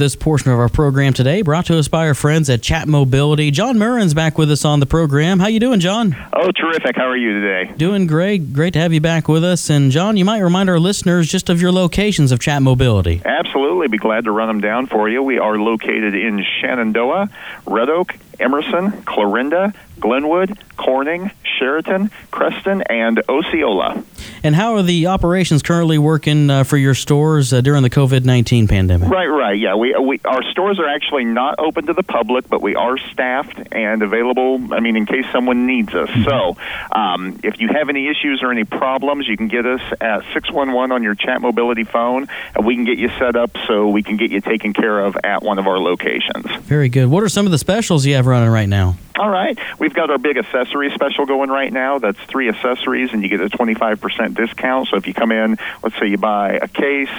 This 0.00 0.14
portion 0.14 0.52
of 0.52 0.60
our 0.60 0.68
program 0.68 1.12
today 1.12 1.42
brought 1.42 1.66
to 1.66 1.76
us 1.76 1.88
by 1.88 2.06
our 2.06 2.14
friends 2.14 2.48
at 2.48 2.62
Chat 2.62 2.86
Mobility. 2.86 3.50
John 3.50 3.78
Murren's 3.78 4.14
back 4.14 4.38
with 4.38 4.48
us 4.48 4.64
on 4.64 4.78
the 4.78 4.86
program. 4.86 5.40
How 5.40 5.48
you 5.48 5.58
doing, 5.58 5.80
John? 5.80 6.14
Oh, 6.32 6.52
terrific. 6.52 6.94
How 6.94 7.08
are 7.08 7.16
you 7.16 7.40
today? 7.40 7.72
Doing 7.76 8.06
great. 8.06 8.52
Great 8.52 8.74
to 8.74 8.78
have 8.78 8.92
you 8.92 9.00
back 9.00 9.26
with 9.26 9.42
us. 9.42 9.68
And 9.70 9.90
John, 9.90 10.16
you 10.16 10.24
might 10.24 10.38
remind 10.38 10.70
our 10.70 10.78
listeners 10.78 11.26
just 11.28 11.50
of 11.50 11.60
your 11.60 11.72
locations 11.72 12.30
of 12.30 12.38
Chat 12.38 12.62
Mobility. 12.62 13.22
Absolutely. 13.24 13.88
Be 13.88 13.98
glad 13.98 14.22
to 14.26 14.30
run 14.30 14.46
them 14.46 14.60
down 14.60 14.86
for 14.86 15.08
you. 15.08 15.20
We 15.20 15.40
are 15.40 15.58
located 15.58 16.14
in 16.14 16.44
Shenandoah, 16.60 17.28
Red 17.66 17.90
Oak, 17.90 18.14
Emerson, 18.38 19.02
Clarinda, 19.02 19.74
Glenwood, 19.98 20.56
Corning, 20.76 21.32
Sheraton, 21.42 22.12
Creston, 22.30 22.82
and 22.82 23.20
Osceola. 23.28 24.04
And 24.42 24.54
how 24.54 24.74
are 24.74 24.82
the 24.82 25.06
operations 25.06 25.62
currently 25.62 25.98
working 25.98 26.50
uh, 26.50 26.64
for 26.64 26.76
your 26.76 26.94
stores 26.94 27.52
uh, 27.52 27.60
during 27.60 27.82
the 27.82 27.90
COVID 27.90 28.24
19 28.24 28.68
pandemic? 28.68 29.08
Right, 29.08 29.26
right. 29.26 29.58
Yeah, 29.58 29.74
we, 29.74 29.94
we 29.98 30.20
our 30.24 30.42
stores 30.50 30.78
are 30.78 30.88
actually 30.88 31.24
not 31.24 31.56
open 31.58 31.86
to 31.86 31.92
the 31.92 32.02
public, 32.02 32.48
but 32.48 32.62
we 32.62 32.74
are 32.74 32.98
staffed 32.98 33.60
and 33.72 34.02
available. 34.02 34.72
I 34.72 34.80
mean, 34.80 34.96
in 34.96 35.06
case 35.06 35.24
someone 35.32 35.66
needs 35.66 35.94
us. 35.94 36.08
Mm-hmm. 36.10 36.24
So, 36.24 36.56
um, 36.92 37.40
if 37.42 37.60
you 37.60 37.68
have 37.68 37.88
any 37.88 38.08
issues 38.08 38.40
or 38.42 38.50
any 38.50 38.64
problems, 38.64 39.26
you 39.26 39.36
can 39.36 39.48
get 39.48 39.66
us 39.66 39.80
at 40.00 40.22
six 40.32 40.50
one 40.52 40.72
one 40.72 40.92
on 40.92 41.02
your 41.02 41.14
Chat 41.14 41.40
Mobility 41.40 41.84
phone, 41.84 42.28
and 42.54 42.66
we 42.66 42.74
can 42.74 42.84
get 42.84 42.98
you 42.98 43.08
set 43.18 43.36
up 43.36 43.50
so 43.66 43.88
we 43.88 44.02
can 44.02 44.16
get 44.16 44.30
you 44.30 44.40
taken 44.40 44.72
care 44.72 45.00
of 45.00 45.16
at 45.24 45.42
one 45.42 45.58
of 45.58 45.66
our 45.66 45.78
locations. 45.78 46.46
Very 46.62 46.88
good. 46.88 47.06
What 47.06 47.22
are 47.22 47.28
some 47.28 47.46
of 47.46 47.52
the 47.52 47.58
specials 47.58 48.06
you 48.06 48.14
have 48.14 48.26
running 48.26 48.50
right 48.50 48.68
now? 48.68 48.96
All 49.18 49.28
right. 49.30 49.58
We've 49.80 49.92
got 49.92 50.10
our 50.10 50.18
big 50.18 50.36
accessory 50.36 50.90
special 50.94 51.26
going 51.26 51.50
right 51.50 51.72
now. 51.72 51.98
That's 51.98 52.18
three 52.28 52.48
accessories, 52.48 53.12
and 53.12 53.22
you 53.22 53.28
get 53.28 53.40
a 53.40 53.48
25% 53.48 54.34
discount. 54.34 54.88
So 54.88 54.96
if 54.96 55.06
you 55.08 55.14
come 55.14 55.32
in, 55.32 55.58
let's 55.82 55.98
say 55.98 56.06
you 56.06 56.18
buy 56.18 56.52
a 56.52 56.68
case, 56.68 57.10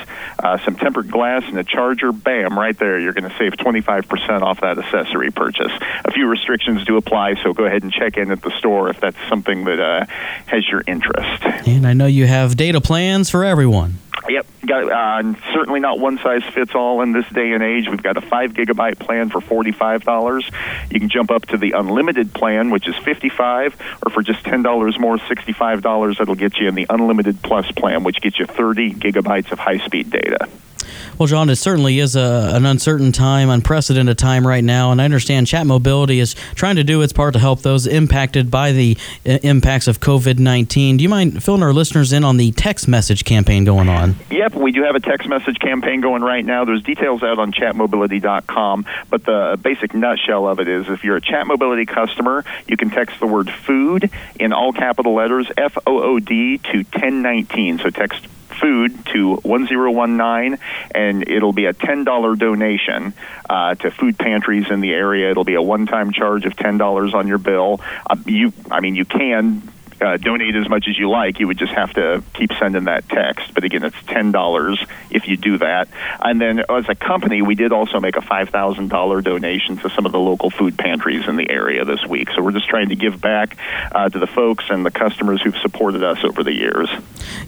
uh, 0.41 0.57
some 0.59 0.75
tempered 0.75 1.11
glass, 1.11 1.43
and 1.45 1.59
a 1.59 1.63
charger, 1.63 2.13
bam, 2.13 2.57
right 2.57 2.77
there, 2.77 2.97
you're 2.99 3.13
going 3.13 3.29
to 3.29 3.37
save 3.37 3.53
25% 3.53 4.41
off 4.41 4.61
that 4.61 4.79
accessory 4.79 5.31
purchase. 5.31 5.71
A 6.05 6.11
few 6.11 6.27
restrictions 6.27 6.85
do 6.85 6.95
apply, 6.95 7.35
so 7.43 7.53
go 7.53 7.65
ahead 7.65 7.83
and 7.83 7.91
check 7.91 8.15
in 8.15 8.31
at 8.31 8.41
the 8.41 8.51
store 8.51 8.89
if 8.89 9.01
that's 9.01 9.17
something 9.27 9.65
that 9.65 9.79
uh, 9.79 10.05
has 10.45 10.67
your 10.69 10.83
interest. 10.87 11.43
And 11.67 11.85
I 11.85 11.93
know 11.93 12.05
you 12.05 12.27
have 12.27 12.55
data 12.55 12.79
plans 12.79 13.29
for 13.29 13.43
everyone. 13.43 13.99
Got 14.69 14.91
uh, 14.91 15.33
certainly 15.51 15.79
not 15.79 15.97
one 15.97 16.19
size 16.19 16.43
fits 16.53 16.75
all 16.75 17.01
in 17.01 17.11
this 17.11 17.27
day 17.29 17.53
and 17.53 17.63
age. 17.63 17.89
We've 17.89 18.03
got 18.03 18.17
a 18.17 18.21
five 18.21 18.53
gigabyte 18.53 18.99
plan 18.99 19.29
for 19.31 19.41
forty 19.41 19.71
five 19.71 20.03
dollars. 20.03 20.47
You 20.91 20.99
can 20.99 21.09
jump 21.09 21.31
up 21.31 21.47
to 21.47 21.57
the 21.57 21.71
unlimited 21.71 22.35
plan, 22.35 22.69
which 22.69 22.87
is 22.87 22.95
fifty 22.97 23.29
five, 23.29 23.75
or 24.05 24.11
for 24.11 24.21
just 24.21 24.43
ten 24.43 24.61
dollars 24.61 24.99
more, 24.99 25.17
sixty 25.27 25.53
five 25.53 25.81
dollars. 25.81 26.19
That'll 26.19 26.35
get 26.35 26.57
you 26.57 26.67
in 26.67 26.75
the 26.75 26.85
unlimited 26.87 27.41
plus 27.41 27.71
plan, 27.71 28.03
which 28.03 28.21
gets 28.21 28.37
you 28.37 28.45
thirty 28.45 28.93
gigabytes 28.93 29.51
of 29.51 29.57
high 29.57 29.79
speed 29.79 30.11
data. 30.11 30.47
Well, 31.17 31.27
John, 31.27 31.49
it 31.49 31.55
certainly 31.57 31.99
is 31.99 32.15
a, 32.15 32.51
an 32.53 32.65
uncertain 32.65 33.11
time, 33.11 33.49
unprecedented 33.49 34.17
time 34.17 34.45
right 34.45 34.63
now, 34.63 34.91
and 34.91 35.01
I 35.01 35.05
understand 35.05 35.47
Chat 35.47 35.65
Mobility 35.65 36.19
is 36.19 36.33
trying 36.55 36.75
to 36.77 36.83
do 36.83 37.01
its 37.01 37.13
part 37.13 37.33
to 37.33 37.39
help 37.39 37.61
those 37.61 37.87
impacted 37.87 38.49
by 38.49 38.71
the 38.71 38.97
uh, 39.25 39.39
impacts 39.43 39.87
of 39.87 39.99
COVID 39.99 40.39
19. 40.39 40.97
Do 40.97 41.03
you 41.03 41.09
mind 41.09 41.43
filling 41.43 41.63
our 41.63 41.73
listeners 41.73 42.13
in 42.13 42.23
on 42.23 42.37
the 42.37 42.51
text 42.51 42.87
message 42.87 43.25
campaign 43.25 43.63
going 43.65 43.89
on? 43.89 44.15
Yep, 44.29 44.55
we 44.55 44.71
do 44.71 44.83
have 44.83 44.95
a 44.95 44.99
text 44.99 45.27
message 45.27 45.59
campaign 45.59 46.01
going 46.01 46.21
right 46.21 46.45
now. 46.45 46.65
There's 46.65 46.83
details 46.83 47.23
out 47.23 47.39
on 47.39 47.51
chatmobility.com, 47.51 48.85
but 49.09 49.25
the 49.25 49.59
basic 49.61 49.93
nutshell 49.93 50.47
of 50.47 50.59
it 50.59 50.67
is 50.67 50.87
if 50.89 51.03
you're 51.03 51.17
a 51.17 51.21
Chat 51.21 51.47
Mobility 51.47 51.85
customer, 51.85 52.45
you 52.67 52.77
can 52.77 52.89
text 52.89 53.19
the 53.19 53.27
word 53.27 53.49
food 53.49 54.09
in 54.39 54.53
all 54.53 54.71
capital 54.73 55.13
letters, 55.13 55.51
F 55.57 55.77
O 55.85 56.01
O 56.01 56.19
D, 56.19 56.57
to 56.57 56.77
1019. 56.77 57.79
So 57.79 57.89
text 57.89 58.27
food 58.59 59.05
to 59.07 59.35
1019 59.37 60.59
and 60.93 61.27
it'll 61.27 61.53
be 61.53 61.65
a 61.65 61.73
$10 61.73 62.37
donation 62.37 63.13
uh, 63.49 63.75
to 63.75 63.91
food 63.91 64.17
pantries 64.17 64.69
in 64.69 64.81
the 64.81 64.91
area. 64.91 65.31
It'll 65.31 65.43
be 65.43 65.55
a 65.55 65.61
one-time 65.61 66.11
charge 66.11 66.45
of 66.45 66.55
$10 66.55 67.13
on 67.13 67.27
your 67.27 67.37
bill. 67.37 67.79
Uh, 68.09 68.15
you 68.25 68.53
i 68.71 68.79
mean 68.79 68.95
you 68.95 69.05
can 69.05 69.61
uh, 70.01 70.17
donate 70.17 70.55
as 70.55 70.69
much 70.69 70.87
as 70.87 70.97
you 70.97 71.09
like. 71.09 71.39
You 71.39 71.47
would 71.47 71.57
just 71.57 71.73
have 71.73 71.93
to 71.93 72.23
keep 72.33 72.51
sending 72.59 72.85
that 72.85 73.07
text. 73.09 73.53
But 73.53 73.63
again, 73.63 73.83
it's 73.83 74.01
ten 74.07 74.31
dollars 74.31 74.83
if 75.09 75.27
you 75.27 75.37
do 75.37 75.57
that. 75.59 75.87
And 76.21 76.39
then 76.39 76.59
as 76.69 76.87
a 76.89 76.95
company, 76.95 77.41
we 77.41 77.55
did 77.55 77.71
also 77.71 77.99
make 77.99 78.15
a 78.15 78.21
five 78.21 78.49
thousand 78.49 78.89
dollar 78.89 79.21
donation 79.21 79.77
to 79.77 79.89
some 79.89 80.05
of 80.05 80.11
the 80.11 80.19
local 80.19 80.49
food 80.49 80.77
pantries 80.77 81.27
in 81.27 81.35
the 81.35 81.49
area 81.49 81.85
this 81.85 82.05
week. 82.05 82.29
So 82.31 82.41
we're 82.41 82.51
just 82.51 82.69
trying 82.69 82.89
to 82.89 82.95
give 82.95 83.19
back 83.19 83.57
uh, 83.91 84.09
to 84.09 84.19
the 84.19 84.27
folks 84.27 84.65
and 84.69 84.85
the 84.85 84.91
customers 84.91 85.41
who've 85.41 85.57
supported 85.57 86.03
us 86.03 86.23
over 86.23 86.43
the 86.43 86.53
years. 86.53 86.89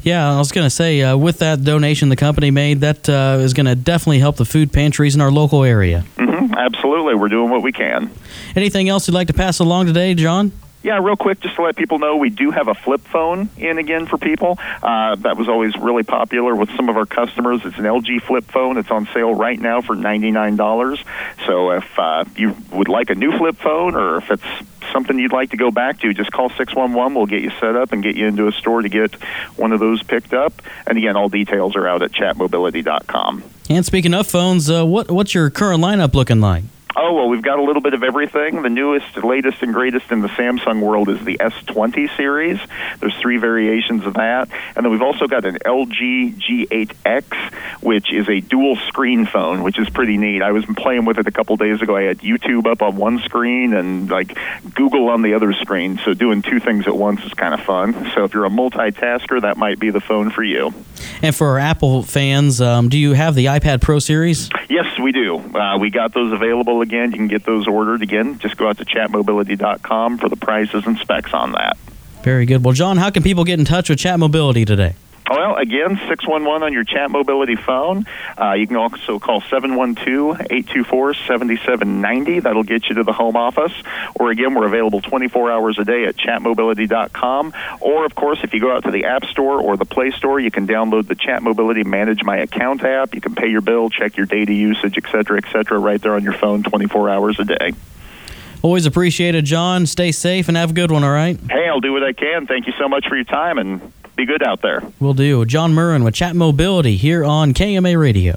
Yeah, 0.03 0.33
I 0.33 0.37
was 0.37 0.51
going 0.51 0.65
to 0.65 0.69
say 0.69 1.01
uh, 1.01 1.17
with 1.17 1.39
that 1.39 1.63
donation 1.63 2.09
the 2.09 2.15
company 2.15 2.51
made, 2.51 2.81
that 2.81 3.07
uh, 3.09 3.37
is 3.39 3.53
going 3.53 3.65
to 3.65 3.75
definitely 3.75 4.19
help 4.19 4.37
the 4.37 4.45
food 4.45 4.73
pantries 4.73 5.15
in 5.15 5.21
our 5.21 5.31
local 5.31 5.63
area. 5.63 6.03
Mm-hmm, 6.17 6.53
absolutely, 6.55 7.15
we're 7.15 7.29
doing 7.29 7.49
what 7.49 7.61
we 7.61 7.71
can. 7.71 8.11
Anything 8.55 8.89
else 8.89 9.07
you'd 9.07 9.13
like 9.13 9.27
to 9.27 9.33
pass 9.33 9.59
along 9.59 9.87
today, 9.87 10.13
John? 10.13 10.51
Yeah, 10.83 10.99
real 11.01 11.15
quick, 11.15 11.39
just 11.41 11.55
to 11.55 11.61
let 11.61 11.75
people 11.75 11.99
know, 11.99 12.15
we 12.15 12.31
do 12.31 12.49
have 12.49 12.67
a 12.67 12.73
flip 12.73 13.01
phone 13.01 13.49
in 13.57 13.77
again 13.77 14.07
for 14.07 14.17
people. 14.17 14.57
Uh, 14.81 15.15
that 15.17 15.37
was 15.37 15.47
always 15.47 15.75
really 15.77 16.03
popular 16.03 16.55
with 16.55 16.75
some 16.75 16.89
of 16.89 16.97
our 16.97 17.05
customers. 17.05 17.61
It's 17.63 17.77
an 17.77 17.83
LG 17.83 18.23
flip 18.23 18.45
phone. 18.45 18.77
It's 18.77 18.89
on 18.89 19.07
sale 19.13 19.33
right 19.35 19.59
now 19.59 19.81
for 19.81 19.95
$99. 19.95 21.03
So 21.45 21.71
if 21.71 21.99
uh, 21.99 22.25
you 22.35 22.55
would 22.71 22.87
like 22.87 23.11
a 23.11 23.15
new 23.15 23.37
flip 23.37 23.57
phone 23.57 23.95
or 23.95 24.17
if 24.17 24.31
it's 24.31 24.43
something 24.91 25.19
you'd 25.19 25.31
like 25.31 25.51
to 25.51 25.57
go 25.57 25.69
back 25.69 25.99
to, 25.99 26.13
just 26.13 26.31
call 26.31 26.49
611. 26.49 27.13
We'll 27.13 27.27
get 27.27 27.43
you 27.43 27.51
set 27.59 27.75
up 27.75 27.91
and 27.91 28.01
get 28.01 28.15
you 28.15 28.25
into 28.25 28.47
a 28.47 28.51
store 28.51 28.81
to 28.81 28.89
get 28.89 29.13
one 29.55 29.71
of 29.73 29.79
those 29.79 30.01
picked 30.01 30.33
up. 30.33 30.61
And 30.87 30.97
again, 30.97 31.15
all 31.15 31.29
details 31.29 31.75
are 31.75 31.87
out 31.87 32.01
at 32.01 32.11
chatmobility.com. 32.11 33.43
And 33.69 33.85
speaking 33.85 34.13
of 34.13 34.27
phones, 34.27 34.69
uh, 34.69 34.85
what, 34.85 35.11
what's 35.11 35.35
your 35.35 35.49
current 35.49 35.83
lineup 35.83 36.13
looking 36.13 36.41
like? 36.41 36.63
Oh, 36.95 37.13
well, 37.13 37.29
we've 37.29 37.41
got 37.41 37.57
a 37.57 37.63
little 37.63 37.81
bit 37.81 37.93
of 37.93 38.03
everything. 38.03 38.61
The 38.63 38.69
newest, 38.69 39.23
latest, 39.23 39.61
and 39.61 39.73
greatest 39.73 40.11
in 40.11 40.21
the 40.21 40.27
Samsung 40.27 40.81
world 40.81 41.07
is 41.07 41.23
the 41.23 41.37
S20 41.37 42.15
series. 42.17 42.59
There's 42.99 43.15
three 43.15 43.37
variations 43.37 44.05
of 44.05 44.15
that. 44.15 44.49
And 44.75 44.85
then 44.85 44.91
we've 44.91 45.01
also 45.01 45.27
got 45.27 45.45
an 45.45 45.57
LG 45.65 46.35
G8X, 46.41 47.53
which 47.81 48.11
is 48.13 48.27
a 48.27 48.41
dual 48.41 48.75
screen 48.87 49.25
phone, 49.25 49.63
which 49.63 49.79
is 49.79 49.89
pretty 49.89 50.17
neat. 50.17 50.41
I 50.41 50.51
was 50.51 50.65
playing 50.65 51.05
with 51.05 51.17
it 51.17 51.27
a 51.27 51.31
couple 51.31 51.55
days 51.55 51.81
ago. 51.81 51.95
I 51.95 52.03
had 52.03 52.19
YouTube 52.19 52.69
up 52.69 52.81
on 52.81 52.97
one 52.97 53.19
screen 53.19 53.73
and 53.73 54.09
like 54.09 54.37
Google 54.73 55.09
on 55.09 55.21
the 55.21 55.33
other 55.33 55.53
screen. 55.53 55.99
So 56.03 56.13
doing 56.13 56.41
two 56.41 56.59
things 56.59 56.87
at 56.87 56.95
once 56.95 57.23
is 57.23 57.33
kind 57.33 57.53
of 57.53 57.61
fun. 57.61 58.11
So 58.15 58.25
if 58.25 58.33
you're 58.33 58.45
a 58.45 58.49
multitasker, 58.49 59.41
that 59.41 59.55
might 59.55 59.79
be 59.79 59.91
the 59.91 60.01
phone 60.01 60.29
for 60.29 60.43
you. 60.43 60.73
And 61.21 61.35
for 61.35 61.47
our 61.47 61.59
Apple 61.59 62.03
fans, 62.03 62.61
um, 62.61 62.89
do 62.89 62.97
you 62.97 63.13
have 63.13 63.35
the 63.35 63.45
iPad 63.45 63.81
Pro 63.81 63.99
series? 63.99 64.49
Yes, 64.69 64.99
we 64.99 65.11
do. 65.11 65.37
Uh, 65.37 65.77
we 65.79 65.89
got 65.89 66.13
those 66.13 66.31
available 66.31 66.81
again. 66.81 67.11
You 67.11 67.17
can 67.17 67.27
get 67.27 67.45
those 67.45 67.67
ordered 67.67 68.01
again. 68.01 68.39
Just 68.39 68.57
go 68.57 68.69
out 68.69 68.77
to 68.77 68.85
chatmobility.com 68.85 70.17
for 70.17 70.29
the 70.29 70.35
prices 70.35 70.85
and 70.85 70.97
specs 70.97 71.33
on 71.33 71.51
that. 71.53 71.77
Very 72.23 72.45
good. 72.45 72.63
Well, 72.63 72.73
John, 72.73 72.97
how 72.97 73.09
can 73.09 73.23
people 73.23 73.43
get 73.43 73.59
in 73.59 73.65
touch 73.65 73.89
with 73.89 73.99
Chat 73.99 74.19
Mobility 74.19 74.65
today? 74.65 74.95
Well, 75.31 75.55
again, 75.55 75.95
611 76.09 76.63
on 76.63 76.73
your 76.73 76.83
chat 76.83 77.09
mobility 77.09 77.55
phone. 77.55 78.05
Uh, 78.37 78.53
you 78.53 78.67
can 78.67 78.75
also 78.75 79.17
call 79.17 79.39
712 79.39 80.41
824 80.41 81.13
7790. 81.13 82.39
That'll 82.41 82.63
get 82.63 82.89
you 82.89 82.95
to 82.95 83.03
the 83.03 83.13
home 83.13 83.37
office. 83.37 83.71
Or 84.15 84.29
again, 84.29 84.53
we're 84.53 84.65
available 84.67 84.99
24 84.99 85.51
hours 85.51 85.79
a 85.79 85.85
day 85.85 86.03
at 86.05 86.17
chatmobility.com. 86.17 87.53
Or, 87.79 88.05
of 88.05 88.13
course, 88.13 88.39
if 88.43 88.53
you 88.53 88.59
go 88.59 88.75
out 88.75 88.83
to 88.83 88.91
the 88.91 89.05
App 89.05 89.23
Store 89.25 89.61
or 89.61 89.77
the 89.77 89.85
Play 89.85 90.11
Store, 90.11 90.37
you 90.39 90.51
can 90.51 90.67
download 90.67 91.07
the 91.07 91.15
Chat 91.15 91.43
Mobility 91.43 91.85
Manage 91.85 92.23
My 92.23 92.37
Account 92.37 92.83
app. 92.83 93.15
You 93.15 93.21
can 93.21 93.33
pay 93.33 93.47
your 93.47 93.61
bill, 93.61 93.89
check 93.89 94.17
your 94.17 94.25
data 94.25 94.53
usage, 94.53 94.97
et 94.97 95.09
cetera, 95.11 95.37
et 95.37 95.49
cetera, 95.51 95.79
right 95.79 96.01
there 96.01 96.15
on 96.15 96.23
your 96.23 96.33
phone 96.33 96.61
24 96.63 97.09
hours 97.09 97.39
a 97.39 97.45
day. 97.45 97.71
Always 98.63 98.85
appreciated, 98.85 99.45
John. 99.45 99.85
Stay 99.85 100.11
safe 100.11 100.49
and 100.49 100.57
have 100.57 100.71
a 100.71 100.73
good 100.73 100.91
one, 100.91 101.03
all 101.03 101.11
right? 101.11 101.39
Hey, 101.49 101.67
I'll 101.67 101.79
do 101.79 101.93
what 101.93 102.03
I 102.03 102.13
can. 102.13 102.45
Thank 102.47 102.67
you 102.67 102.73
so 102.77 102.87
much 102.87 103.07
for 103.07 103.15
your 103.15 103.25
time 103.25 103.57
and 103.57 103.91
be 104.21 104.25
good 104.31 104.43
out 104.43 104.61
there. 104.61 104.83
Will 104.99 105.13
do. 105.13 105.45
John 105.45 105.73
Murren 105.73 106.03
with 106.03 106.13
Chat 106.13 106.35
Mobility 106.35 106.95
here 106.95 107.25
on 107.25 107.53
KMA 107.53 107.99
Radio. 107.99 108.35